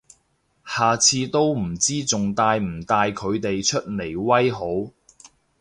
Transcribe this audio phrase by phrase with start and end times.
[0.65, 4.91] 下次都唔知仲帶唔帶佢哋出嚟威好